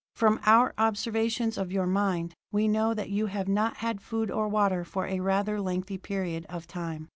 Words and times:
"From 0.15 0.39
our 0.47 0.73
observations 0.79 1.59
of 1.59 1.71
your 1.71 1.85
mind, 1.85 2.33
we 2.51 2.67
know 2.67 2.95
that 2.95 3.11
you 3.11 3.27
have 3.27 3.47
not 3.47 3.77
had 3.77 4.01
food 4.01 4.31
or 4.31 4.47
water 4.47 4.83
for 4.83 5.05
a 5.05 5.19
rather 5.19 5.61
lengthy 5.61 5.99
period 5.99 6.47
of 6.49 6.65
time. 6.65 7.07